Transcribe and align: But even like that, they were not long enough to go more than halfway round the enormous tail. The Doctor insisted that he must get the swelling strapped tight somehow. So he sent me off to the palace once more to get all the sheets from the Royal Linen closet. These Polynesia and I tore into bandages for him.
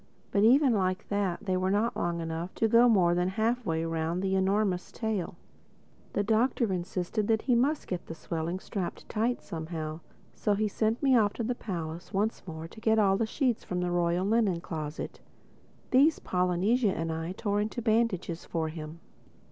But 0.31 0.43
even 0.43 0.73
like 0.73 1.07
that, 1.09 1.45
they 1.45 1.55
were 1.55 1.69
not 1.69 1.95
long 1.95 2.21
enough 2.21 2.55
to 2.55 2.67
go 2.67 2.89
more 2.89 3.13
than 3.13 3.27
halfway 3.27 3.85
round 3.85 4.23
the 4.23 4.33
enormous 4.33 4.91
tail. 4.91 5.35
The 6.13 6.23
Doctor 6.23 6.73
insisted 6.73 7.27
that 7.27 7.43
he 7.43 7.53
must 7.53 7.85
get 7.85 8.07
the 8.07 8.15
swelling 8.15 8.57
strapped 8.59 9.07
tight 9.07 9.43
somehow. 9.43 9.99
So 10.33 10.55
he 10.55 10.67
sent 10.67 11.03
me 11.03 11.15
off 11.15 11.33
to 11.33 11.43
the 11.43 11.53
palace 11.53 12.11
once 12.11 12.41
more 12.47 12.67
to 12.67 12.81
get 12.81 12.97
all 12.97 13.15
the 13.15 13.27
sheets 13.27 13.63
from 13.63 13.79
the 13.79 13.91
Royal 13.91 14.25
Linen 14.25 14.59
closet. 14.59 15.19
These 15.91 16.17
Polynesia 16.17 16.93
and 16.97 17.11
I 17.11 17.33
tore 17.33 17.61
into 17.61 17.79
bandages 17.79 18.43
for 18.43 18.69
him. 18.69 19.01